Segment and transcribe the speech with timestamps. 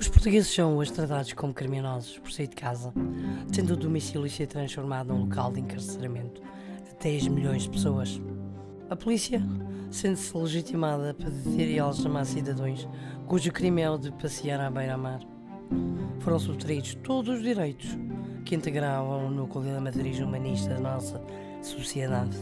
[0.00, 2.90] Os portugueses são hoje tratados como criminosos por sair de casa,
[3.52, 8.18] tendo o domicílio ser transformado num local de encarceramento de 10 milhões de pessoas.
[8.88, 9.42] A polícia
[9.90, 12.88] sente-se legitimada para deter e algemar cidadãos
[13.26, 15.20] cujo crime é o de passear à beira-mar.
[16.20, 17.98] Foram subtraídos todos os direitos
[18.46, 21.22] que integravam o núcleo da matriz humanista da nossa
[21.60, 22.38] sociedade.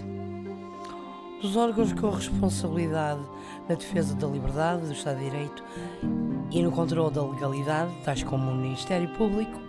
[1.40, 3.20] Dos órgãos com responsabilidade
[3.68, 5.64] na defesa da liberdade, do Estado de Direito
[6.50, 9.60] e no controle da legalidade, tais como o Ministério Público,